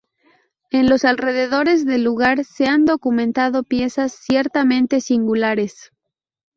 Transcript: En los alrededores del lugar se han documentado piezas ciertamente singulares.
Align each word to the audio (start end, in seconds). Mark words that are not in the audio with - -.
En 0.71 0.89
los 0.89 1.05
alrededores 1.05 1.85
del 1.85 2.03
lugar 2.05 2.43
se 2.43 2.65
han 2.65 2.85
documentado 2.85 3.61
piezas 3.61 4.13
ciertamente 4.13 4.99
singulares. 4.99 5.91